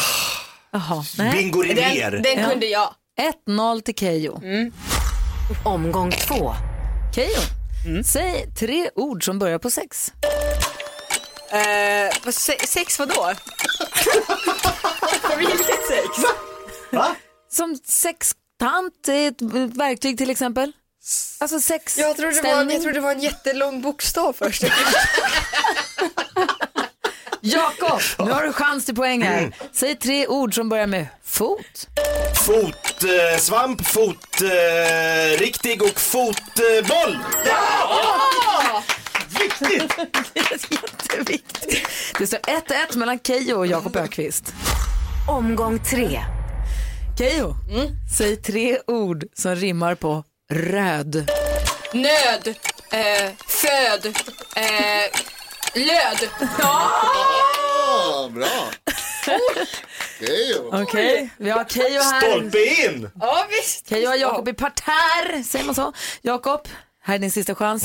[0.71, 1.31] Jaha, nej.
[1.31, 2.11] Bingo Rimér.
[2.11, 2.93] Den, den kunde jag.
[3.47, 4.41] 1-0 till Keyyo.
[5.65, 6.53] Omgång två.
[7.15, 7.39] Keyyo,
[8.03, 10.11] säg tre ord som börjar på sex.
[11.49, 13.27] Eh, vad, se, sex vadå?
[15.37, 16.07] Vilket sex?
[16.91, 17.15] Va?
[17.51, 19.41] Som sextant, ett
[19.77, 20.71] verktyg till exempel.
[21.39, 24.63] Alltså sex Jag trodde, det var, jag trodde det var en jättelång bokstav först.
[27.41, 29.55] Jakob, nu har du chans till poäng här.
[29.73, 31.87] Säg tre ord som börjar med fot.
[32.45, 37.17] Fotsvamp, eh, svamp, fot, eh, riktig och fotboll.
[37.45, 38.83] Ja!
[39.39, 39.93] Viktigt!
[40.33, 41.87] Jätteviktigt.
[42.19, 44.53] Det står 1-1 mellan Keyyo och Jakob Ökvist.
[45.27, 46.21] Omgång tre.
[47.17, 47.55] Keyyo,
[48.17, 51.31] säg tre ord som rimmar på röd.
[51.93, 52.55] Nöd,
[52.91, 54.05] eh, föd,
[54.55, 55.19] eh,
[55.73, 56.29] löd.
[56.61, 58.47] Ah, bra.
[60.21, 60.55] Okej.
[60.71, 62.21] Okej, vi har Keyyo här.
[62.21, 63.09] Stolpe in!
[63.19, 63.89] Ja visst.
[63.89, 65.93] Keyyo har Jakob i parterr, säger man så?
[66.21, 66.67] Jakob,
[67.03, 67.83] här är din sista chans.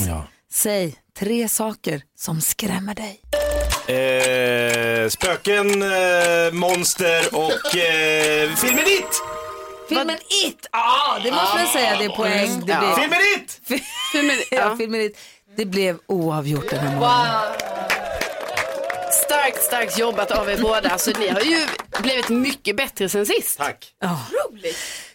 [0.53, 3.21] Säg tre saker som skrämmer dig.
[3.95, 9.21] Eh, spöken, eh, monster och eh, filmen It!
[9.89, 10.67] Filmen It!
[10.71, 12.65] Ja, det måste man säga, det är poäng.
[12.65, 12.79] Det Ja.
[12.79, 12.95] blir...
[12.95, 13.61] Filmen It!
[14.11, 14.77] Filmen, Ja, ja.
[14.77, 15.17] filmen It.
[15.57, 17.41] Det blev oavgjort den här morgonen.
[19.25, 20.89] starkt, starkt jobbat av er båda.
[20.89, 21.65] Alltså, ni har ju
[22.01, 23.57] blivit mycket bättre sen sist.
[23.57, 23.93] Tack.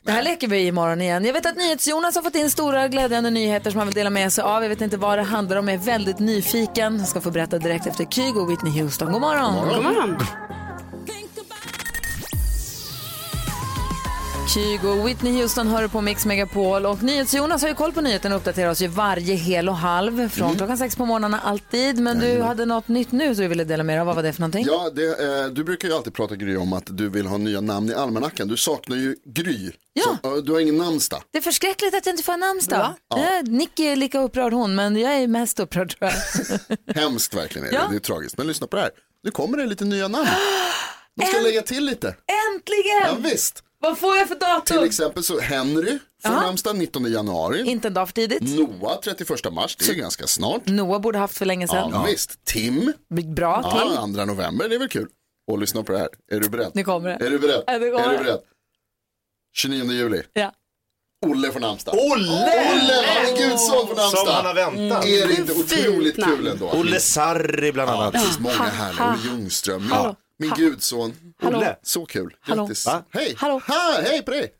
[0.02, 1.24] Det här leker vi imorgon igen.
[1.24, 4.32] Jag vet att NyhetsJonas har fått in stora glädjande nyheter som han vill dela med
[4.32, 4.62] sig av.
[4.62, 6.98] Jag vet inte vad det handlar om, jag är väldigt nyfiken.
[6.98, 9.12] Jag ska få berätta direkt efter Kygo och Whitney Houston.
[9.12, 9.68] God morgon!
[9.68, 10.18] God morgon.
[14.54, 18.40] Kygo Whitney Houston hör på Mix Megapol och NyhetsJonas har ju koll på nyheterna och
[18.40, 20.56] uppdaterar oss ju varje hel och halv från Mm.
[20.58, 21.98] klockan sex på morgnarna alltid.
[21.98, 24.06] Men du hade något nytt nu så du ville dela med dig av.
[24.06, 24.64] Vad var det för någonting?
[24.68, 27.60] Ja, det, eh, du brukar ju alltid prata Gry om att du vill ha nya
[27.60, 28.48] namn i almanackan.
[28.48, 29.70] Du saknar ju Gry.
[29.92, 30.18] Ja.
[30.22, 31.22] Så, eh, du har ingen namnsdag.
[31.30, 32.78] Det är förskräckligt att jag inte får en namnsdag.
[32.78, 32.94] Va?
[33.08, 33.42] Ja.
[33.44, 36.10] Nicky är lika upprörd hon, men jag är mest upprörd tror
[36.86, 36.94] jag.
[37.02, 37.76] Hemskt verkligen är det.
[37.76, 37.86] Ja.
[37.90, 38.38] Det är tragiskt.
[38.38, 38.90] Men lyssna på det här.
[39.24, 40.28] Nu kommer det lite nya namn.
[41.20, 42.06] De ska lägga till lite.
[42.08, 43.02] Äntligen!
[43.24, 43.62] Ja, visst.
[43.82, 44.76] Vad får jag för datum?
[44.78, 47.62] Till exempel så Henry får namnsdag 19 januari.
[47.64, 48.42] Inte en dag för tidigt.
[48.42, 50.62] Noah 31 mars, det är ganska snart.
[50.66, 51.90] Noah borde haft för länge sedan.
[51.92, 52.44] Ja, visst.
[52.44, 52.92] Tim,
[53.36, 55.08] Bra ja, 2 november, det är väl kul.
[55.50, 56.08] Och lyssna på det här.
[56.32, 56.70] Är du beredd?
[56.74, 57.26] Nu kommer det.
[57.26, 57.62] Är du beredd?
[57.66, 57.72] Ja.
[57.72, 57.90] Är du
[58.24, 58.40] beredd?
[59.54, 60.22] 29 juli.
[60.32, 60.52] Ja.
[61.26, 61.94] Olle får namnsdag.
[61.94, 62.32] Olle!
[62.32, 64.26] Olle, han är Gudsson får namnsdag.
[64.26, 65.04] Som han har väntat.
[65.06, 66.36] Är det inte otroligt namn.
[66.36, 66.70] kul ändå?
[66.70, 68.12] Olle Sarri bland Ja, annat.
[68.12, 69.08] det finns många härliga.
[69.08, 69.88] Olle Ljungström.
[69.90, 70.16] Ja.
[70.42, 71.12] Min gudson.
[71.42, 71.58] Hallå.
[71.58, 71.76] Olle.
[71.82, 72.36] Så kul.
[72.46, 72.86] Grattis.
[73.12, 73.34] Hej.
[73.36, 73.60] Hallå.
[73.66, 74.52] Ha, hej på dig.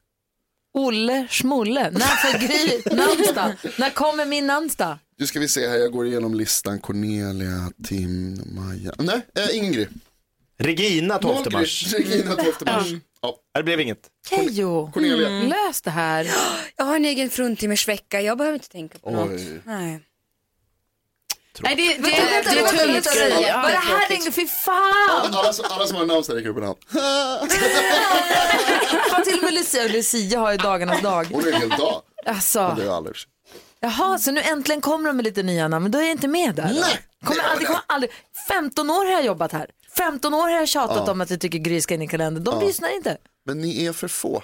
[0.75, 1.91] Olle Schmolle.
[1.91, 3.53] När får Gry namnsdag?
[3.79, 4.99] När kommer min namnsdag?
[5.19, 6.79] Nu ska vi se här, jag går igenom listan.
[6.81, 8.93] Cornelia, Tim, Maja.
[8.99, 9.21] Nej,
[9.63, 9.87] äh, Gry.
[10.59, 11.53] Regina 12 Noll Gry.
[11.59, 11.95] mars.
[11.99, 12.87] Regina 12 mars.
[13.23, 13.37] Ja.
[13.55, 13.99] Det blev inget.
[14.31, 15.29] Keyyo, Cornelia.
[15.29, 15.49] mm.
[15.49, 16.27] lös det här.
[16.77, 19.31] Jag har en egen fruntimmersvecka, jag behöver inte tänka på något.
[19.31, 19.61] Oj.
[19.65, 20.01] Nej.
[21.61, 22.51] Nej, det, det, Vänta, vänta,
[22.87, 23.45] det är tungt grej.
[23.49, 25.33] Ja, Vad det det är här ringde, fy fan!
[25.35, 26.77] Alla, som- alla som har namnsdag räcker upp en hand.
[29.11, 31.25] Fan, till och med Lucia, Lucia har ju dagarnas dag.
[31.33, 32.03] Hon är en hel dag.
[32.27, 33.17] Alltså, Det är aldrig.
[33.81, 36.29] jaha, så nu äntligen kommer de med lite nya namn, men då är jag inte
[36.29, 36.65] med där.
[36.81, 38.11] Nej, Kommer aldrig, kommer aldrig.
[38.49, 39.67] 15 år har jag jobbat här.
[39.97, 41.13] 15 år har jag tjatat Ja.
[41.13, 42.45] om att jag tycker Gry ska in i kalendern.
[42.45, 43.17] De lyssnar inte.
[43.47, 44.43] Men ni är för få.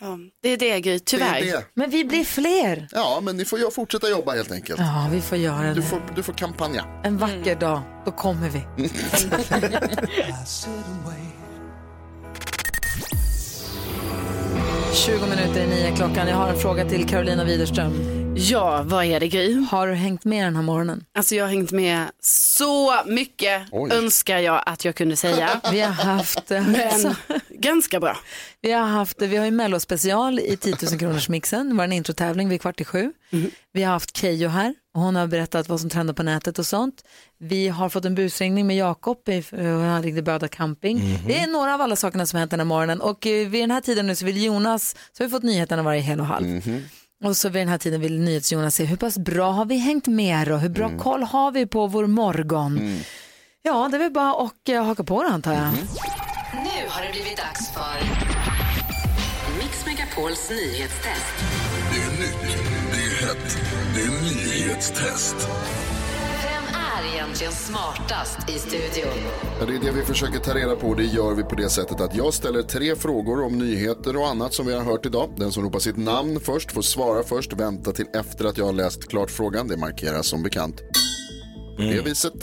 [0.00, 1.36] Ja, det är det, Gry, Det tyvärr.
[1.36, 1.64] är det.
[1.74, 2.88] Men vi blir fler.
[2.92, 4.78] Ja, men ni får ju fortsätta jobba helt enkelt.
[4.80, 5.82] Ja, vi får göra Du det.
[5.82, 6.84] får, du får kampanja.
[7.04, 8.60] En vacker dag, då kommer vi.
[14.92, 16.28] 20 minuter i nio klockan.
[16.28, 17.92] Jag har en fråga till Carolina Widerström.
[18.38, 19.64] Ja, vad är det, Gry?
[19.70, 21.04] Har du hängt med den här morgonen?
[21.14, 23.92] Alltså jag har hängt med så mycket, Oj.
[23.92, 25.60] önskar jag att jag kunde säga.
[25.72, 27.14] Vi har haft, Men
[27.50, 28.16] ganska bra.
[28.62, 31.68] vi har haft, vi har ju mellospecial i 10 000 kronors mixen.
[31.68, 33.12] Det var en introtävling vid kvart i sju.
[33.72, 36.66] Vi har haft Keyyo här och hon har berättat vad som trendar på nätet och
[36.66, 36.94] sånt.
[37.38, 41.18] Vi har fått en busringning med Jakob, i- och han ringde Böda camping.
[41.26, 43.62] Det är några av alla sakerna som har hänt den här morgonen och eh, vid
[43.62, 46.26] den här tiden nu så vill Jonas, så har vi fått nyheterna varje hel och
[46.26, 46.62] halv.
[47.24, 50.06] Och så vid den här tiden vill NyhetsJonas se hur pass bra har vi hängt
[50.06, 53.00] med och hur bra koll har vi på vår morgon.
[53.62, 55.72] Ja, det är väl bara att eh, haka på det antar jag.
[56.52, 57.98] Nu har det blivit dags för
[59.58, 61.34] Mix Megapols nyhetstest.
[61.92, 62.58] Det är nytt,
[62.92, 63.58] det är hett,
[63.94, 65.36] det är nyhetstest.
[67.06, 69.12] Är egentligen smartast i studion?
[69.60, 70.94] Ja, det är det vi försöker ta reda på.
[70.94, 74.54] Det gör vi på det sättet att jag ställer tre frågor om nyheter och annat
[74.54, 75.30] som vi har hört idag.
[75.36, 77.52] Den som ropar sitt namn först får svara först.
[77.52, 79.68] Vänta till efter att jag har läst klart frågan.
[79.68, 80.76] Det markeras som bekant
[81.76, 82.34] på det viset.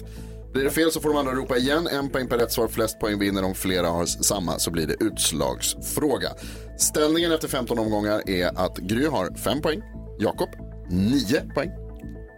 [0.53, 1.87] Blir det fel så får de andra ropa igen.
[1.87, 2.67] En poäng per rätt svar.
[2.67, 3.43] Flest poäng vinner.
[3.43, 6.29] Om flera har samma så blir det utslagsfråga.
[6.77, 9.81] Ställningen efter 15 omgångar är att Gry har 5 poäng,
[10.19, 10.49] Jakob
[10.89, 11.82] 9 poäng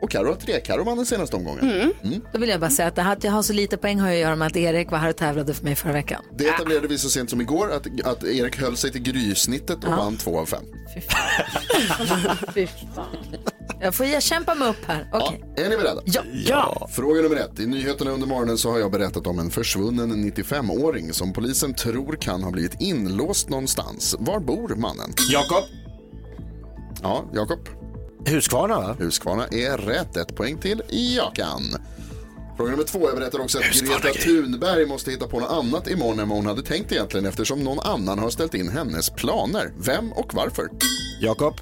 [0.01, 0.59] och Karo har 3.
[0.59, 1.93] Karo vann den senaste omgången.
[2.33, 4.09] Då vill jag bara säga att det här att jag har så lite poäng har
[4.09, 6.21] att göra med att Erik var här och tävlade för mig förra veckan.
[6.37, 9.89] Det etablerade vi så sent som igår att, att Erik höll sig till Gry-snittet och
[9.91, 10.63] vann två av fem.
[10.93, 11.01] Fy
[12.67, 13.05] fan.
[13.81, 15.09] Jag får jag kämpa mig upp här.
[15.13, 15.43] Okej.
[15.55, 16.01] Ja, är ni beredda?
[16.05, 16.21] Ja.
[16.47, 16.87] Ja.
[16.91, 17.59] Fråga nummer ett.
[17.59, 22.15] I nyheterna under morgonen så har jag berättat om en försvunnen 95-åring som polisen tror
[22.15, 24.15] kan ha blivit inlåst någonstans.
[24.19, 25.13] Var bor mannen?
[25.31, 25.63] Jakob.
[27.01, 27.59] Ja, Jakob.
[28.27, 28.95] Huskvarna va?
[28.99, 30.17] Huskvarna är rätt.
[30.17, 31.61] Ett poäng till Jakan.
[32.57, 33.09] Fråga nummer två.
[33.09, 36.45] Jag berättar också att Greta Thunberg måste hitta på något annat imorgon än vad hon
[36.45, 39.73] hade tänkt egentligen eftersom någon annan har ställt in hennes planer.
[39.77, 40.69] Vem och varför?
[41.21, 41.53] Jakob.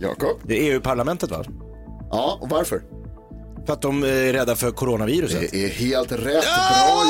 [0.00, 0.40] Jakob.
[0.42, 1.44] Det är EU-parlamentet va?
[2.10, 2.82] Ja, och varför?
[3.66, 5.50] För att de är rädda för coronaviruset.
[5.50, 6.44] Det är helt rätt.
[6.44, 7.04] Ja,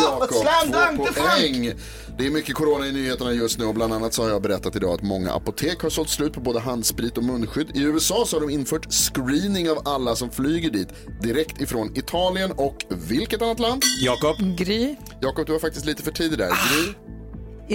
[0.71, 0.97] Bra Jakob.
[0.97, 1.73] Två poäng.
[2.19, 4.77] Det är mycket corona i nyheterna just nu och bland annat så har jag berättat
[4.77, 7.67] idag att många apotek har sålt slut på både handsprit och munskydd.
[7.75, 10.89] I USA så har de infört screening av alla som flyger dit
[11.23, 13.83] direkt ifrån Italien och vilket annat land?
[14.03, 14.57] Jakob.
[14.57, 14.97] Gry.
[15.21, 16.49] Jakob, du var faktiskt lite för tidig där.
[16.49, 16.93] Gry,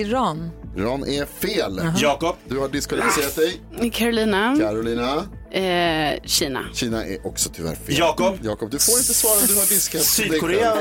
[0.02, 0.50] Iran.
[0.78, 1.82] Iran är fel.
[1.98, 2.36] Jakob.
[2.48, 3.92] Du har diskvalificerat dig.
[3.92, 4.58] Carolina.
[4.60, 5.24] Carolina.
[5.52, 6.66] Eh, Kina.
[6.74, 7.98] Kina är också tyvärr fel.
[7.98, 8.38] Jakob.
[8.44, 10.02] Jakob, du får inte svara, du har diskat.
[10.02, 10.78] Sydkorea.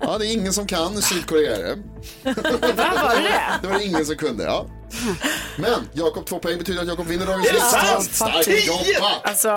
[0.00, 1.02] Ja, det är ingen som kan.
[1.02, 1.76] Sydkorea.
[2.22, 2.34] Vad
[2.76, 3.42] var det?
[3.62, 4.66] Det var det ingen som kunde, ja.
[5.56, 8.00] Men Jakob, två poäng betyder att Jakob vinner dagens lista.
[8.00, 9.20] Starkt jobbat!
[9.24, 9.56] Alltså,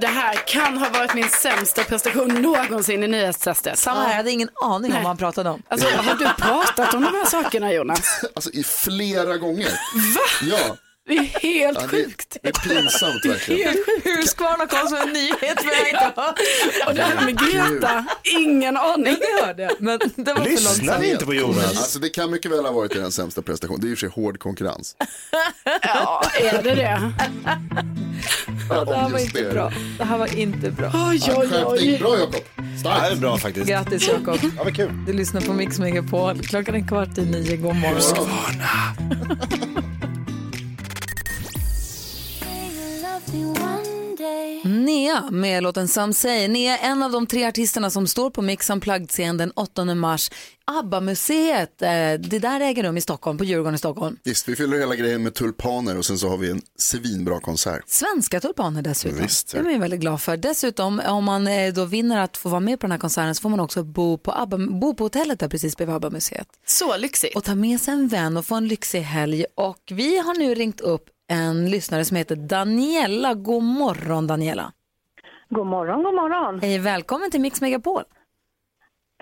[0.00, 3.78] det här kan ha varit min sämsta prestation någonsin i nyhetstestet.
[3.78, 5.02] Samma här, jag hade ingen aning om Nej.
[5.02, 5.62] vad han pratade om.
[5.68, 8.24] Alltså, har du pratat om de här sakerna Jonas?
[8.34, 9.70] Alltså i flera gånger.
[10.14, 10.20] Va?
[10.50, 10.76] Ja.
[11.08, 12.36] Det är helt ja det, sjukt.
[12.42, 13.74] det är pinsamt verkligen.
[14.04, 16.34] Husqvarna kom som en nyhet för mig idag.
[16.86, 18.04] Och det här med Greta,
[18.38, 19.16] ingen aning.
[19.20, 21.64] Det hörde jag, men det var Lyssnar ni inte på Jonas?
[21.78, 23.80] Alltså det kan mycket väl ha varit den sämsta prestationen.
[23.80, 24.96] Det är för sig hård konkurrens.
[25.82, 27.12] Ja, är det det?
[28.70, 29.50] Ja, det här var inte det.
[29.52, 29.72] bra.
[29.98, 30.90] Det här var inte bra.
[31.10, 31.98] Oj, Ja, oj, oj.
[31.98, 32.34] Bra Jakob.
[32.56, 33.12] Ja, det Starkt.
[33.12, 33.66] är bra faktiskt.
[33.68, 34.38] Grattis Jakob.
[34.56, 35.04] Ja, vad kul.
[35.06, 36.40] Du lyssnar på Mix Megapol.
[36.42, 37.56] Klockan är kvart i nio.
[37.56, 38.28] God morgon.
[44.64, 46.48] Nea med låten Some Say.
[46.48, 50.30] Nea är en av de tre artisterna som står på Mix Unplugged-scen den 8 mars.
[50.64, 51.88] ABBA-museet, eh,
[52.20, 54.16] det där äger rum i Stockholm, på Djurgården i Stockholm.
[54.24, 57.82] Visst, vi fyller hela grejen med tulpaner och sen så har vi en svinbra konsert.
[57.86, 59.18] Svenska tulpaner dessutom.
[59.22, 60.36] Visst, det är man ju väldigt glad för.
[60.36, 63.42] Dessutom, om man eh, då vinner att få vara med på den här konserten så
[63.42, 66.46] får man också bo på, Abba, bo på hotellet där precis bredvid ABBA-museet.
[66.66, 67.36] Så lyxigt.
[67.36, 69.44] Och ta med sig en vän och få en lyxig helg.
[69.54, 73.34] Och vi har nu ringt upp en lyssnare som heter Daniela.
[73.34, 74.72] God morgon Daniela.
[75.50, 76.60] God morgon, god morgon.
[76.60, 78.02] Hej, välkommen till Mix Megapol.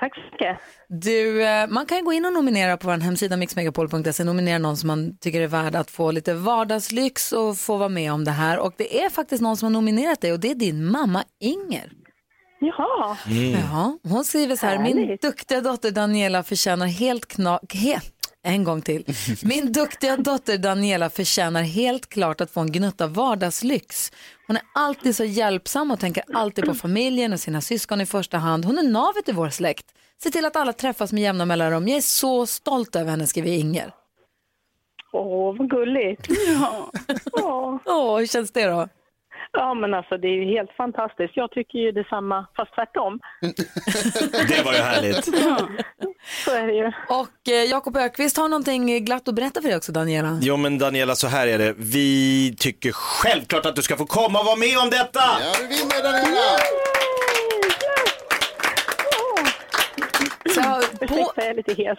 [0.01, 0.59] Tack så mycket.
[0.88, 4.87] Du, eh, man kan gå in och nominera på vår hemsida mixmegapol.se, nominera någon som
[4.87, 8.59] man tycker är värd att få lite vardagslyx och få vara med om det här.
[8.59, 11.92] Och det är faktiskt någon som har nominerat dig och det är din mamma Inger.
[12.61, 13.16] Jaha.
[13.71, 15.23] Ja, hon skriver så här, min Härligt.
[15.23, 17.75] duktiga dotter Daniela förtjänar helt knak...
[17.75, 18.01] He,
[18.47, 19.05] en gång till.
[19.43, 24.13] Min duktiga dotter Daniela förtjänar helt klart att få en gnutta vardagslyx.
[24.47, 28.39] Hon är alltid så hjälpsam och tänker alltid på familjen och sina syskon i första
[28.39, 28.65] hand.
[28.65, 29.87] Hon är navet i vår släkt.
[30.23, 31.89] Se till att alla träffas med jämna mellanrum.
[31.89, 33.93] Jag är så stolt över henne, skriver Inger.
[35.13, 36.27] Åh, vad gulligt.
[36.61, 36.91] Ja.
[37.87, 38.19] Åh.
[38.19, 38.89] Hur känns det då?
[39.53, 41.37] Ja, men alltså det är ju helt fantastiskt.
[41.37, 43.21] Jag tycker ju detsamma, fast tvärtom.
[44.49, 45.25] Det var ju härligt.
[46.45, 46.87] Så är det ju.
[47.09, 50.39] Och eh, Jakob Ökvist har någonting glatt att berätta för dig också, Daniela.
[50.43, 51.75] Jo men Daniela, så här är det.
[51.79, 55.21] Vi tycker självklart att du ska få komma och vara med om detta.
[55.41, 56.86] Ja, du vinner Daniela!
[60.49, 60.63] Så,
[60.99, 61.99] på, Ursäkta, jag är lite hes.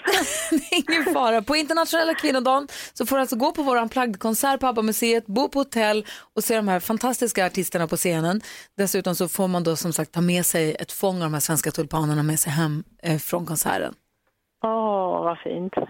[0.90, 1.42] Ingen fara.
[1.42, 5.60] På internationella kvinnodagen så får du alltså gå på vår Unplugged-konsert på ABBA-museet, bo på
[5.60, 6.06] hotell
[6.36, 8.42] och se de här fantastiska artisterna på scenen.
[8.78, 11.40] Dessutom så får man då som sagt ta med sig ett fång av de här
[11.42, 13.94] svenska tulpanerna med sig hem eh, från konserten.
[14.66, 15.74] Åh, vad fint.
[15.76, 15.86] Det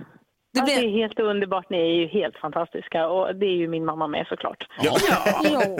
[0.53, 1.69] Det, blir- det är helt underbart.
[1.69, 4.63] Ni är ju helt fantastiska och det är ju min mamma med såklart.
[4.81, 4.91] Ja.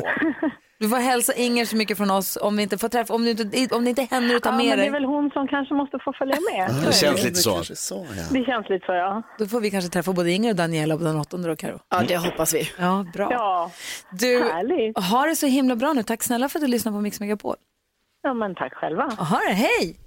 [0.80, 3.32] Du får hälsa Inger så mycket från oss om vi inte får träffa, om det
[3.32, 5.48] inte, om det inte händer att ta Ja, men med det är väl hon som
[5.48, 6.86] kanske måste få följa med.
[6.86, 7.54] Det känns lite så.
[7.54, 8.24] Kanske så, ja.
[8.32, 9.22] Det känns lite så, ja.
[9.40, 11.80] Då får vi kanske träffa både Inger och Daniela på den åttonde då, Karo.
[11.90, 12.70] Ja, det hoppas vi.
[12.80, 13.28] Ja, bra.
[13.32, 13.72] Ja,
[14.12, 15.00] Du, härligt.
[15.00, 16.04] ha det så himla bra nu.
[16.04, 17.56] Tack snälla för att du lyssnar på Mix Megapol.
[18.24, 19.04] Ja, men tack själva.
[19.04, 19.98] Ha det, hej!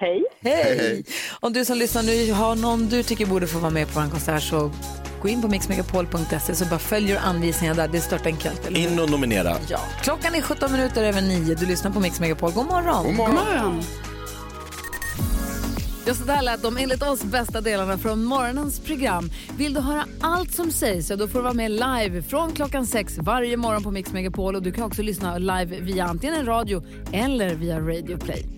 [0.00, 0.24] Hej.
[0.40, 1.04] Hej!
[1.40, 4.10] Om du som lyssnar nu har någon du tycker borde få vara med på en
[4.10, 4.70] konsert så
[5.22, 7.88] gå in på mixmegapol.se så bara följer anvisningarna där.
[7.88, 8.66] Det är stört enkelt.
[8.66, 8.80] Eller?
[8.80, 9.56] In och nominera.
[9.68, 9.80] Ja.
[10.02, 11.54] Klockan är 17 minuter över 9.
[11.54, 12.52] Du lyssnar på Mix Megapol.
[12.52, 13.04] God morgon!
[13.04, 13.34] God morgon.
[13.34, 13.82] morgon.
[16.08, 19.30] Ja, så där lät de enligt oss bästa delarna från morgonens program.
[19.56, 22.86] Vill du höra allt som sägs så då får du vara med live från klockan
[22.86, 24.56] sex varje morgon på Mix Megapol.
[24.56, 28.57] Och du kan också lyssna live via antingen radio eller via Radio Play.